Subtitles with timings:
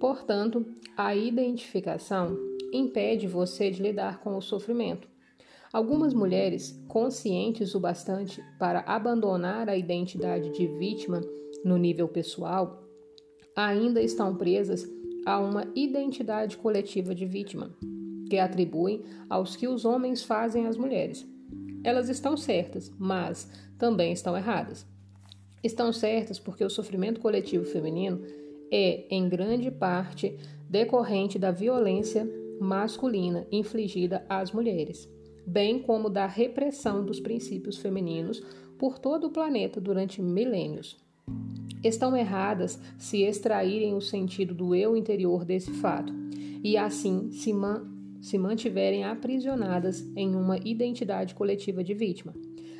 [0.00, 0.64] Portanto,
[0.96, 2.36] a identificação
[2.72, 5.08] impede você de lidar com o sofrimento.
[5.72, 11.20] Algumas mulheres, conscientes o bastante para abandonar a identidade de vítima
[11.64, 12.82] no nível pessoal,
[13.54, 14.88] ainda estão presas
[15.26, 17.70] a uma identidade coletiva de vítima,
[18.30, 21.26] que atribuem aos que os homens fazem às mulheres.
[21.84, 24.86] Elas estão certas, mas também estão erradas.
[25.62, 28.22] Estão certas porque o sofrimento coletivo feminino
[28.70, 30.36] é, em grande parte,
[30.68, 32.28] decorrente da violência
[32.60, 35.08] masculina infligida às mulheres,
[35.46, 38.42] bem como da repressão dos princípios femininos
[38.78, 40.96] por todo o planeta durante milênios.
[41.82, 46.12] Estão erradas se extraírem o sentido do eu interior desse fato
[46.62, 47.86] e assim se, man
[48.20, 52.34] se mantiverem aprisionadas em uma identidade coletiva de vítima.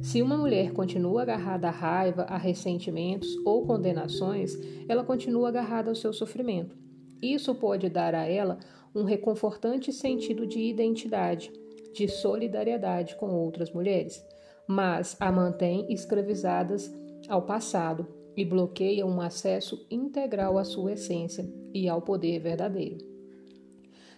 [0.00, 4.56] Se uma mulher continua agarrada à raiva, a ressentimentos ou condenações,
[4.88, 6.76] ela continua agarrada ao seu sofrimento.
[7.20, 8.58] Isso pode dar a ela
[8.94, 11.52] um reconfortante sentido de identidade,
[11.94, 14.24] de solidariedade com outras mulheres,
[14.66, 16.92] mas a mantém escravizadas
[17.28, 18.06] ao passado
[18.36, 22.98] e bloqueia um acesso integral à sua essência e ao poder verdadeiro.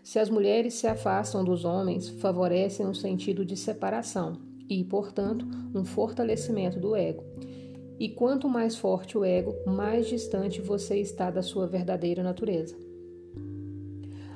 [0.02, 5.84] Se as mulheres se afastam dos homens, favorecem um sentido de separação e, portanto, um
[5.84, 7.22] fortalecimento do ego.
[7.98, 12.76] E quanto mais forte o ego, mais distante você está da sua verdadeira natureza.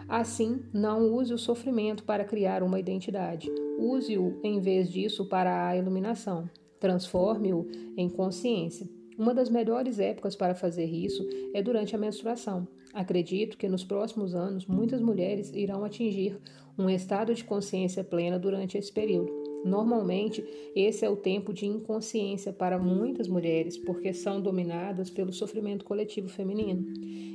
[0.09, 3.51] Assim, não use o sofrimento para criar uma identidade.
[3.79, 6.49] Use-o, em vez disso, para a iluminação.
[6.81, 8.89] Transforme-o em consciência.
[9.19, 12.67] Uma das melhores épocas para fazer isso é durante a menstruação.
[12.95, 16.39] Acredito que nos próximos anos muitas mulheres irão atingir
[16.79, 19.31] um estado de consciência plena durante esse período.
[19.69, 25.85] Normalmente, esse é o tempo de inconsciência para muitas mulheres, porque são dominadas pelo sofrimento
[25.85, 26.87] coletivo feminino.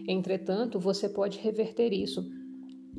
[0.08, 2.26] Entretanto, você pode reverter isso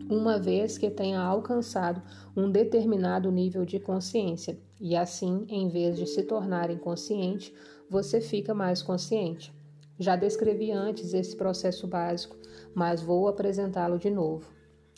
[0.08, 2.02] uma vez que tenha alcançado
[2.36, 7.54] um determinado nível de consciência, e assim, em vez de se tornar inconsciente,
[7.88, 9.52] você fica mais consciente.
[9.98, 12.36] Já descrevi antes esse processo básico,
[12.74, 14.50] mas vou apresentá-lo de novo.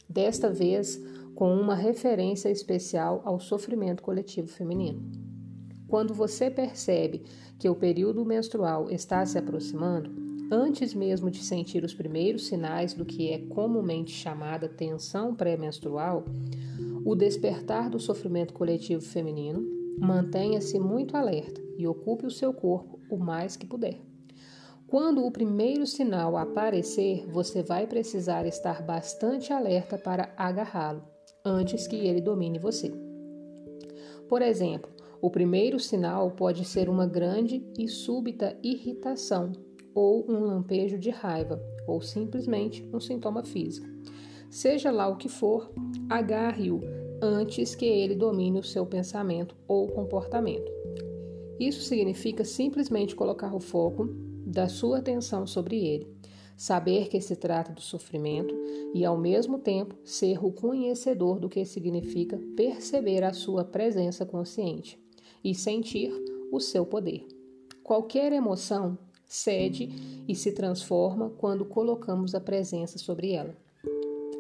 [0.09, 0.99] Desta vez,
[1.37, 5.03] com uma referência especial ao sofrimento coletivo feminino.
[5.87, 7.25] Quando você percebe
[7.59, 10.11] que o período menstrual está se aproximando,
[10.51, 16.25] antes mesmo de sentir os primeiros sinais do que é comumente chamada tensão pré-menstrual,
[17.05, 19.63] o despertar do sofrimento coletivo feminino,
[19.99, 24.01] mantenha-se muito alerta e ocupe o seu corpo o mais que puder.
[24.87, 31.16] Quando o primeiro sinal aparecer, você vai precisar estar bastante alerta para agarrá-lo
[31.47, 32.93] antes que ele domine você.
[34.29, 34.91] Por exemplo,
[35.23, 39.53] o primeiro sinal pode ser uma grande e súbita irritação,
[39.95, 43.87] ou um lampejo de raiva, ou simplesmente um sintoma físico.
[44.51, 45.71] Seja lá o que for,
[46.11, 46.81] agarre-o
[47.23, 50.71] antes que ele domine o seu pensamento ou comportamento.
[51.59, 54.09] Isso significa simplesmente colocar o foco
[54.45, 56.16] da sua atenção sobre ele
[56.57, 58.55] saber que se trata do sofrimento
[58.95, 64.99] e, ao mesmo tempo, ser o conhecedor do que significa perceber a sua presença consciente
[65.45, 66.13] e sentir
[66.51, 67.27] o seu poder.
[67.83, 69.91] Qualquer emoção cede
[70.27, 73.57] e se transforma quando colocamos a presença sobre ela.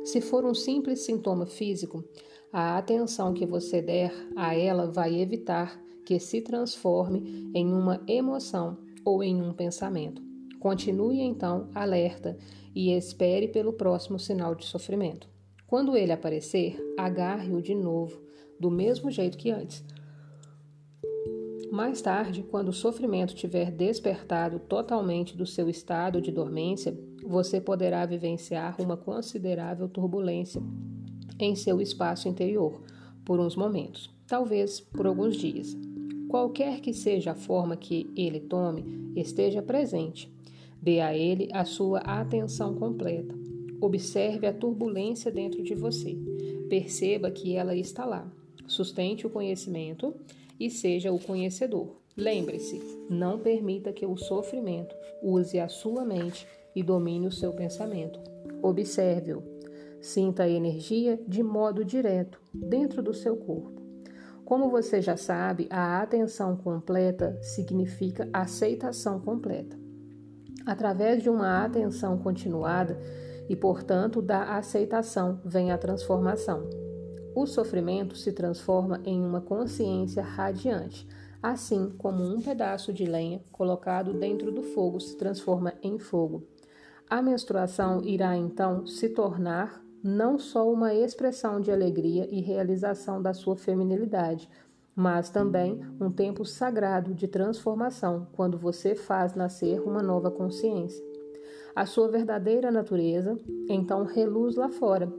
[0.05, 2.05] Se for um simples sintoma físico,
[2.53, 8.79] a atenção que você der a ela vai evitar que se transforme em uma emoção
[9.05, 10.26] ou em um pensamento.
[10.61, 12.37] Continue então alerta
[12.75, 15.29] e espere pelo próximo sinal de sofrimento.
[15.67, 18.21] Quando ele aparecer, agarre-o de novo,
[18.59, 19.85] do mesmo jeito que antes.
[21.71, 28.07] Mais tarde, quando o sofrimento tiver despertado totalmente do seu estado de dormência, você poderá
[28.07, 30.63] vivenciar uma considerável turbulência
[31.39, 32.81] em seu espaço interior
[33.25, 35.77] por uns momentos, talvez por alguns dias.
[36.29, 40.35] Qualquer que seja a forma que ele tome, esteja presente
[40.81, 43.35] Dê a ele a sua atenção completa.
[43.81, 46.17] Observe a turbulência dentro de você.
[46.69, 48.31] Perceba que ela está lá.
[48.67, 50.15] Sustente o conhecimento
[50.59, 51.97] e seja o conhecedor.
[52.17, 52.81] Lembre-se,
[53.11, 58.19] não permita que o sofrimento use a sua mente e domine o seu pensamento.
[58.63, 59.43] Observe-o.
[60.01, 63.83] Sinta a energia de modo direto dentro do seu corpo.
[64.45, 69.86] Como você já sabe, a atenção completa significa aceitação completa
[70.67, 72.99] através de uma atenção continuada
[73.49, 76.69] e, portanto, da aceitação vem a transformação.
[77.35, 81.07] O sofrimento se transforma em uma consciência radiante,
[81.41, 86.43] assim como um pedaço de lenha colocado dentro do fogo se transforma em fogo.
[87.09, 93.33] A menstruação irá então se tornar não só uma expressão de alegria e realização da
[93.33, 94.49] sua feminilidade,
[94.97, 101.05] mas também um tempo sagrado de transformação, quando você faz nascer uma nova consciência.
[101.75, 103.39] A sua verdadeira natureza
[103.69, 105.13] então reluz lá fora,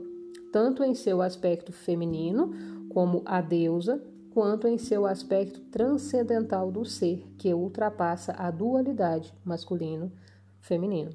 [0.52, 2.50] tanto em seu aspecto feminino,
[2.88, 4.02] como a deusa,
[4.34, 11.10] quanto em seu aspecto transcendental do ser, que ultrapassa a dualidade masculino-feminino.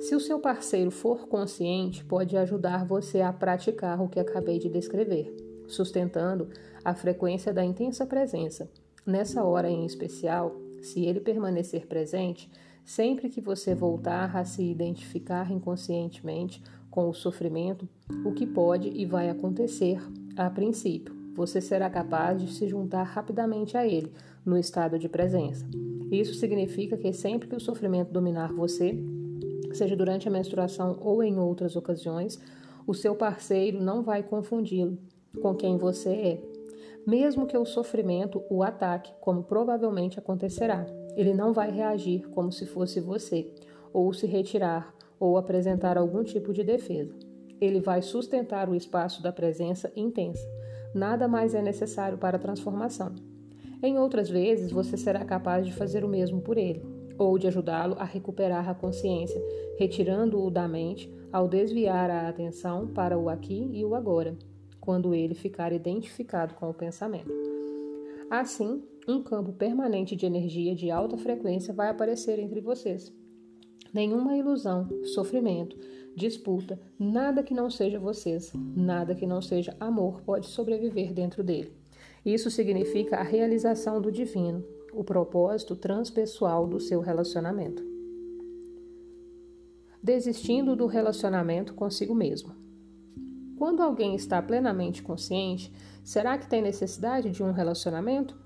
[0.00, 4.70] Se o seu parceiro for consciente, pode ajudar você a praticar o que acabei de
[4.70, 5.34] descrever,
[5.68, 6.48] sustentando
[6.84, 8.70] a frequência da intensa presença.
[9.06, 12.50] Nessa hora em especial, se ele permanecer presente,
[12.84, 17.88] sempre que você voltar a se identificar inconscientemente com o sofrimento,
[18.24, 20.00] o que pode e vai acontecer
[20.36, 24.12] a princípio, você será capaz de se juntar rapidamente a ele
[24.44, 25.66] no estado de presença.
[26.10, 28.94] Isso significa que sempre que o sofrimento dominar você,
[29.72, 32.38] seja durante a menstruação ou em outras ocasiões,
[32.86, 34.98] o seu parceiro não vai confundi-lo
[35.40, 36.51] com quem você é.
[37.06, 42.64] Mesmo que o sofrimento o ataque, como provavelmente acontecerá, ele não vai reagir como se
[42.64, 43.50] fosse você,
[43.92, 47.14] ou se retirar, ou apresentar algum tipo de defesa.
[47.60, 50.46] Ele vai sustentar o espaço da presença intensa.
[50.94, 53.14] Nada mais é necessário para a transformação.
[53.82, 56.82] Em outras vezes, você será capaz de fazer o mesmo por ele
[57.18, 59.40] ou de ajudá-lo a recuperar a consciência,
[59.78, 64.36] retirando-o da mente ao desviar a atenção para o aqui e o agora,
[64.82, 67.32] quando ele ficar identificado com o pensamento.
[68.28, 73.12] Assim, um campo permanente de energia de alta frequência vai aparecer entre vocês.
[73.94, 75.78] Nenhuma ilusão, sofrimento,
[76.16, 81.72] disputa, nada que não seja vocês, nada que não seja amor pode sobreviver dentro dele.
[82.24, 87.84] Isso significa a realização do divino, o propósito transpessoal do seu relacionamento.
[90.02, 92.71] Desistindo do relacionamento consigo mesmo.
[93.62, 95.72] Quando alguém está plenamente consciente,
[96.02, 98.36] será que tem necessidade de um relacionamento?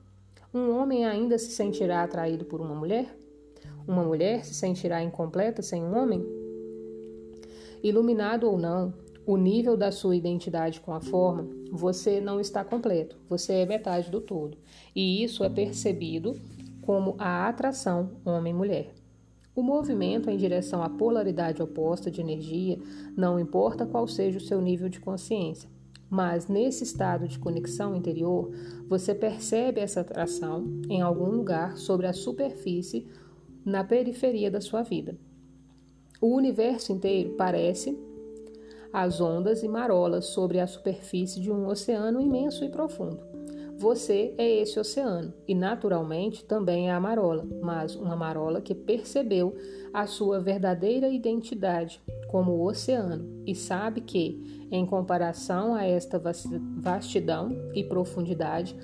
[0.53, 3.17] Um homem ainda se sentirá atraído por uma mulher?
[3.89, 6.23] Uma mulher se sentirá incompleta sem um homem?
[7.83, 8.93] Iluminado ou não,
[9.25, 14.11] o nível da sua identidade com a forma, você não está completo, você é metade
[14.11, 14.59] do todo.
[14.95, 16.39] E isso é percebido
[16.83, 18.93] como a atração homem-mulher.
[19.57, 22.79] O movimento em direção à polaridade oposta de energia
[23.17, 25.71] não importa qual seja o seu nível de consciência,
[26.11, 28.51] mas nesse estado de conexão interior,
[28.87, 33.07] você percebe essa atração em algum lugar sobre a superfície
[33.65, 35.17] na periferia da sua vida.
[36.21, 37.99] O universo inteiro parece
[38.93, 43.36] as ondas e marolas sobre a superfície de um oceano imenso e profundo.
[43.79, 49.55] Você é esse oceano e, naturalmente, também é a marola, mas uma marola que percebeu
[49.93, 56.19] a sua verdadeira identidade como oceano e sabe que, em comparação a esta
[56.79, 58.75] vastidão e profundidade,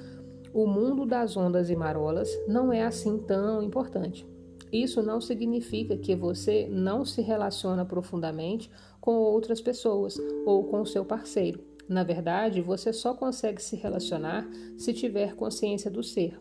[0.52, 4.26] o mundo das ondas e marolas não é assim tão importante.
[4.70, 11.04] Isso não significa que você não se relaciona profundamente com outras pessoas ou com seu
[11.04, 11.71] parceiro.
[11.92, 14.48] Na verdade, você só consegue se relacionar
[14.78, 16.40] se tiver consciência do ser.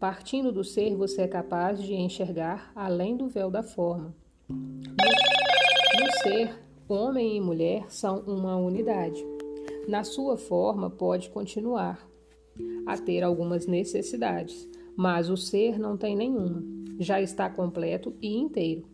[0.00, 4.12] Partindo do ser, você é capaz de enxergar além do véu da forma.
[4.48, 6.58] No, ser,
[6.88, 9.24] homem e mulher são uma unidade.
[9.86, 12.04] Na sua forma, pode continuar
[12.84, 16.60] a ter algumas necessidades, mas o ser não tem nenhuma
[16.98, 18.84] já está completo e inteiro.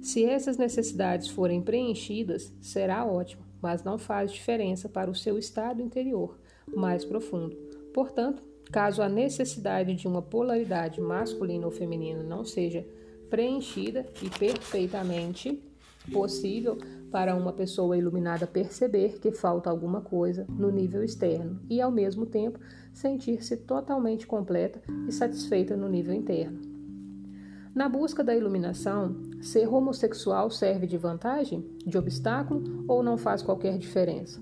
[0.00, 5.80] Se essas necessidades forem preenchidas, será ótimo, mas não faz diferença para o seu estado
[5.80, 7.56] interior mais profundo.
[7.94, 12.86] Portanto, caso a necessidade de uma polaridade masculina ou feminina não seja
[13.30, 15.62] preenchida e perfeitamente
[16.10, 16.76] possível
[17.10, 22.26] para uma pessoa iluminada perceber que falta alguma coisa no nível externo e, ao mesmo
[22.26, 22.58] tempo,
[22.92, 26.60] sentir-se totalmente completa e satisfeita no nível interno.
[27.74, 33.76] Na busca da iluminação, ser homossexual serve de vantagem, de obstáculo ou não faz qualquer
[33.76, 34.40] diferença?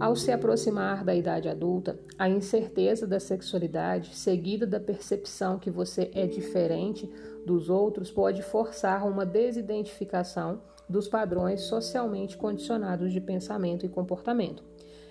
[0.00, 6.10] Ao se aproximar da idade adulta, a incerteza da sexualidade, seguida da percepção que você
[6.14, 7.08] é diferente
[7.46, 14.64] dos outros, pode forçar uma desidentificação dos padrões socialmente condicionados de pensamento e comportamento.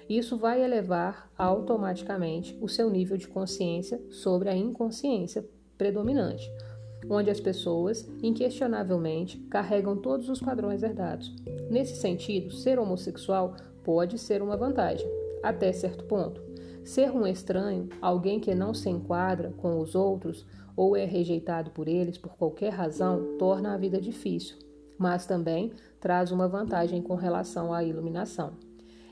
[0.10, 5.48] Isso vai elevar automaticamente o seu nível de consciência sobre a inconsciência
[5.78, 6.52] predominante,
[7.10, 11.34] onde as pessoas, inquestionavelmente, carregam todos os padrões herdados.
[11.70, 15.08] Nesse sentido, ser homossexual pode ser uma vantagem,
[15.42, 16.42] até certo ponto.
[16.84, 20.46] Ser um estranho, alguém que não se enquadra com os outros
[20.76, 24.58] ou é rejeitado por eles por qualquer razão, torna a vida difícil.
[24.98, 28.54] mas também traz uma vantagem com relação à iluminação.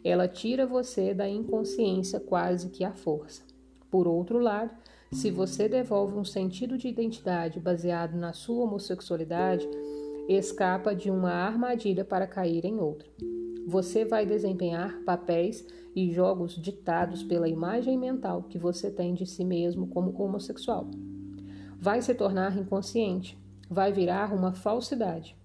[0.04, 3.44] Ela tira você da inconsciência quase que à força.
[3.90, 4.72] Por outro lado,
[5.12, 9.68] se você devolve um sentido de identidade baseado na sua homossexualidade,
[10.30, 13.08] escapa de uma armadilha para cair em outra.
[13.68, 19.44] Você vai desempenhar papéis e jogos ditados pela imagem mental que você tem de si
[19.44, 20.90] mesmo como homossexual.
[21.78, 23.38] Vai se tornar inconsciente,
[23.70, 25.36] vai virar uma falsidade.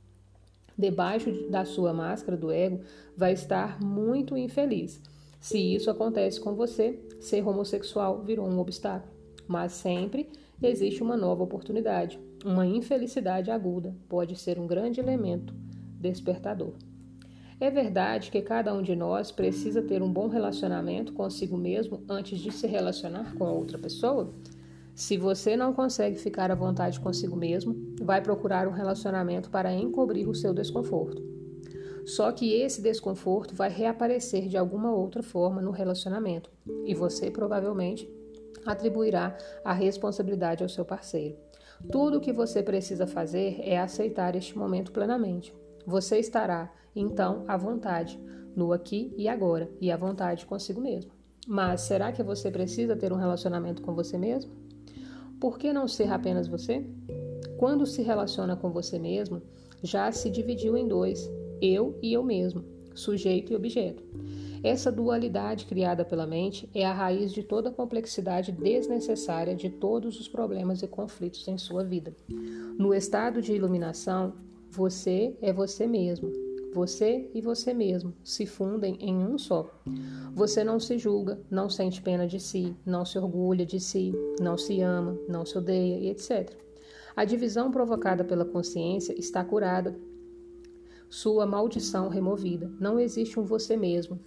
[0.78, 2.80] Debaixo da sua máscara do ego,
[3.16, 5.02] vai estar muito infeliz.
[5.40, 9.15] Se isso acontece com você, ser homossexual virou um obstáculo.
[9.46, 10.28] Mas sempre
[10.62, 12.18] existe uma nova oportunidade.
[12.44, 15.54] Uma infelicidade aguda pode ser um grande elemento
[16.00, 16.74] despertador.
[17.58, 22.38] É verdade que cada um de nós precisa ter um bom relacionamento consigo mesmo antes
[22.38, 24.34] de se relacionar com outra pessoa?
[24.94, 30.28] Se você não consegue ficar à vontade consigo mesmo, vai procurar um relacionamento para encobrir
[30.28, 31.22] o seu desconforto.
[32.06, 36.50] Só que esse desconforto vai reaparecer de alguma outra forma no relacionamento
[36.84, 38.08] e você provavelmente
[38.66, 41.36] atribuirá a responsabilidade ao seu parceiro.
[41.90, 45.54] Tudo o que você precisa fazer é aceitar este momento plenamente.
[45.86, 48.18] Você estará então, à vontade,
[48.56, 51.12] no aqui e agora, e à vontade consigo mesmo.
[51.46, 54.50] Mas será que você precisa ter um relacionamento com você mesmo?
[55.38, 56.84] Por que não ser apenas você?
[57.58, 59.42] Quando se relaciona com você mesmo,
[59.82, 61.30] já se dividiu em dois,
[61.60, 64.02] eu e eu mesmo, sujeito e objeto.
[64.62, 70.18] Essa dualidade criada pela mente é a raiz de toda a complexidade desnecessária de todos
[70.18, 72.14] os problemas e conflitos em sua vida.
[72.78, 74.34] No estado de iluminação,
[74.70, 76.30] você é você mesmo,
[76.74, 79.70] você e você mesmo se fundem em um só.
[80.34, 84.58] Você não se julga, não sente pena de si, não se orgulha de si, não
[84.58, 86.54] se ama, não se odeia etc.
[87.16, 89.98] A divisão provocada pela consciência está curada,
[91.08, 92.70] sua maldição removida.
[92.80, 94.18] Não existe um você mesmo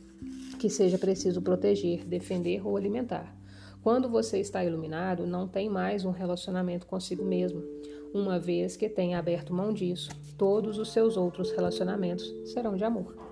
[0.59, 3.35] que seja preciso proteger, defender ou alimentar.
[3.81, 7.63] Quando você está iluminado, não tem mais um relacionamento consigo mesmo
[8.13, 13.28] uma vez que tenha aberto mão disso, todos os seus outros relacionamentos serão de amor.